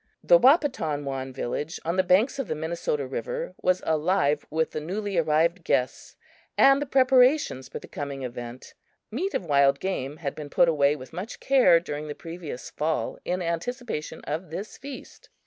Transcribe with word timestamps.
The 0.23 0.39
Wahpetonwan 0.39 1.31
village 1.31 1.79
on 1.85 1.95
the 1.95 2.01
banks 2.01 2.39
of 2.39 2.47
the 2.47 2.55
Minnesota 2.55 3.05
river 3.05 3.53
was 3.61 3.83
alive 3.85 4.47
with 4.49 4.71
the 4.71 4.81
newly 4.81 5.15
arrived 5.19 5.63
guests 5.63 6.15
and 6.57 6.81
the 6.81 6.87
preparations 6.87 7.69
for 7.69 7.77
the 7.77 7.87
coming 7.87 8.23
event. 8.23 8.73
Meat 9.11 9.35
of 9.35 9.45
wild 9.45 9.79
game 9.79 10.17
had 10.17 10.33
been 10.33 10.49
put 10.49 10.67
away 10.67 10.95
with 10.95 11.13
much 11.13 11.39
care 11.39 11.79
during 11.79 12.07
the 12.07 12.15
previous 12.15 12.71
fall 12.71 13.19
in 13.25 13.43
anticipation 13.43 14.21
of 14.21 14.49
this 14.49 14.75
feast. 14.75 15.29